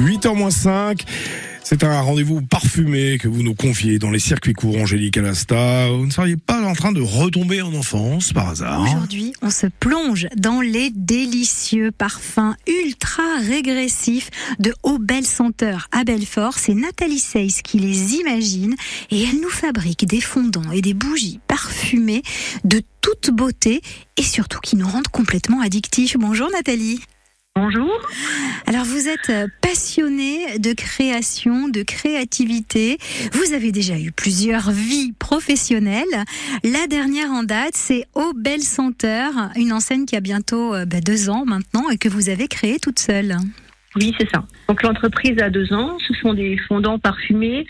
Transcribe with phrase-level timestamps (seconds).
[0.00, 1.04] 8h 5.
[1.62, 5.90] C'est un rendez-vous parfumé que vous nous confiez dans les circuits courts Angélique Alasta.
[5.90, 9.66] Vous ne seriez pas en train de retomber en enfance par hasard Aujourd'hui, on se
[9.66, 16.58] plonge dans les délicieux parfums ultra régressifs de Belle Senteur à Belfort.
[16.58, 18.74] C'est Nathalie Seyss qui les imagine
[19.10, 22.22] et elle nous fabrique des fondants et des bougies parfumées
[22.64, 23.82] de toute beauté
[24.16, 26.16] et surtout qui nous rendent complètement addictifs.
[26.18, 27.00] Bonjour Nathalie.
[27.62, 27.92] Bonjour.
[28.66, 32.96] Alors vous êtes passionnée de création, de créativité.
[33.32, 36.24] Vous avez déjà eu plusieurs vies professionnelles.
[36.64, 41.02] La dernière en date, c'est Au Belle Senteur, une enseigne qui a bientôt euh, bah,
[41.04, 43.36] deux ans maintenant et que vous avez créée toute seule.
[43.94, 44.46] Oui, c'est ça.
[44.66, 45.98] Donc l'entreprise a deux ans.
[46.08, 47.66] Ce sont des fondants parfumés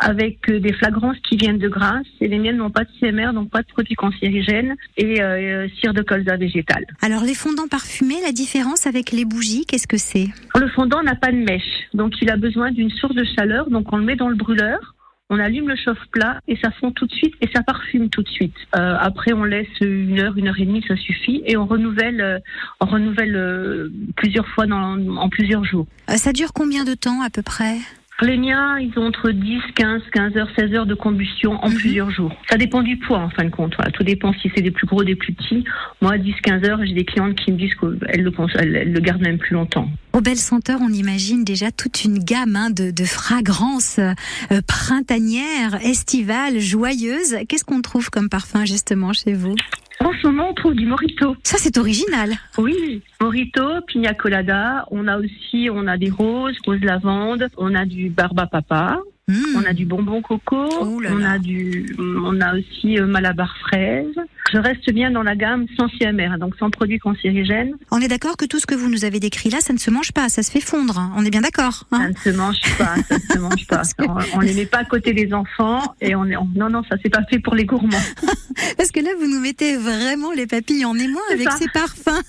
[0.00, 2.06] avec euh, des flagrances qui viennent de Grasse.
[2.20, 5.94] Et les miennes n'ont pas de CMR, donc pas de produits cancérigènes et euh, cire
[5.94, 6.84] de colza végétal.
[7.02, 10.28] Alors les fondants parfumés, la différence avec les bougies, qu'est-ce que c'est?
[10.58, 13.70] Le fondant n'a pas de mèche, donc il a besoin d'une source de chaleur.
[13.70, 14.94] Donc on le met dans le brûleur.
[15.32, 18.28] On allume le chauffe-plat et ça fond tout de suite et ça parfume tout de
[18.28, 18.56] suite.
[18.74, 22.20] Euh, après, on laisse une heure, une heure et demie, ça suffit, et on renouvelle,
[22.20, 22.38] euh,
[22.80, 25.86] on renouvelle euh, plusieurs fois dans, en plusieurs jours.
[26.10, 27.76] Euh, Ça dure combien de temps à peu près?
[28.22, 31.74] Les miens, ils ont entre 10, 15, 15 heures, 16 heures de combustion en Mhm.
[31.76, 32.32] plusieurs jours.
[32.50, 33.74] Ça dépend du poids, en fin de compte.
[33.76, 35.64] Voilà, tout dépend si c'est des plus gros, des plus petits.
[36.02, 38.92] Moi, 10, 15 heures, j'ai des clientes qui me disent qu'elles le, cons- elles, elles
[38.92, 39.88] le gardent même plus longtemps.
[40.12, 45.76] Au Belle Senteur, on imagine déjà toute une gamme hein, de, de fragrances euh, printanières,
[45.84, 47.36] estivales, joyeuses.
[47.48, 49.54] Qu'est-ce qu'on trouve comme parfum justement chez vous?
[50.02, 51.36] En ce moment, on trouve du morito.
[51.42, 52.30] Ça, c'est original.
[52.56, 54.86] Oui, morito, pina colada.
[54.90, 57.48] On a aussi, on a des roses, rose lavande.
[57.58, 59.00] On a du barba papa.
[59.28, 59.56] Mmh.
[59.56, 60.68] On a du bonbon coco.
[60.80, 64.19] On a du, on a aussi euh, malabar fraise.
[64.52, 67.74] Je reste bien dans la gamme sans CMR, donc sans produits cancérigènes.
[67.90, 69.90] On est d'accord que tout ce que vous nous avez décrit là, ça ne se
[69.90, 70.98] mange pas, ça se fait fondre.
[70.98, 71.12] hein.
[71.16, 71.84] On est bien d'accord.
[71.92, 73.82] hein Ça ne se mange pas, ça ne se mange pas.
[74.00, 76.82] On, on les met pas à côté des enfants et on est, on- non, non,
[76.88, 77.98] ça c'est pas fait pour les gourmands.
[78.76, 81.56] Parce que là, vous nous mettez vraiment les papilles en émoi avec ça.
[81.56, 82.22] ces parfums.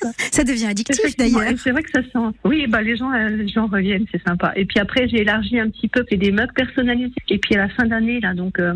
[0.00, 0.08] Ça.
[0.32, 1.42] Ça devient addictif d'ailleurs.
[1.62, 2.36] C'est vrai que ça sent.
[2.44, 4.52] Oui, bah les gens, euh, les gens reviennent, c'est sympa.
[4.56, 7.12] Et puis après, j'ai élargi un petit peu, fait des mugs personnalisés.
[7.28, 8.74] Et puis à la fin d'année là, donc euh,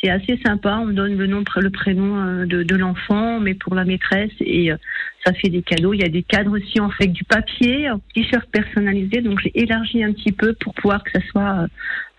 [0.00, 0.78] c'est assez sympa.
[0.82, 4.70] On donne le nom, le prénom euh, de, de l'enfant, mais pour la maîtresse et
[4.70, 4.76] euh,
[5.24, 5.94] ça fait des cadeaux.
[5.94, 9.20] Il y a des cadres aussi en fait du papier, un t-shirt personnalisé.
[9.20, 11.66] Donc j'ai élargi un petit peu pour pouvoir que ça soit euh,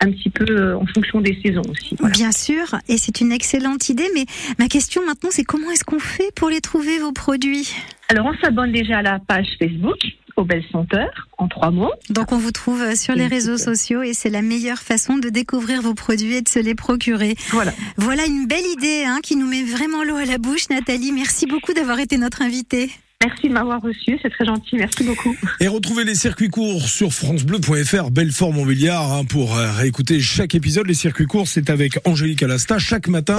[0.01, 1.95] un petit peu en fonction des saisons aussi.
[1.99, 2.13] Voilà.
[2.13, 4.25] Bien sûr, et c'est une excellente idée, mais
[4.59, 7.73] ma question maintenant, c'est comment est-ce qu'on fait pour les trouver, vos produits?
[8.09, 9.97] Alors on s'abonne déjà à la page Facebook
[10.37, 11.91] au Belle Senteur en trois mots.
[12.09, 15.29] Donc on vous trouve euh, sur les réseaux sociaux et c'est la meilleure façon de
[15.29, 17.35] découvrir vos produits et de se les procurer.
[17.49, 17.73] Voilà.
[17.97, 21.11] Voilà une belle idée hein, qui nous met vraiment l'eau à la bouche, Nathalie.
[21.11, 22.89] Merci beaucoup d'avoir été notre invitée.
[23.23, 24.75] Merci de m'avoir reçu, c'est très gentil.
[24.75, 25.35] Merci beaucoup.
[25.59, 30.85] Et retrouvez les circuits courts sur francebleu.fr, Belfort Montbéliard, hein, pour euh, réécouter chaque épisode.
[30.85, 33.35] Les circuits courts, c'est avec Angélique Alasta chaque matin.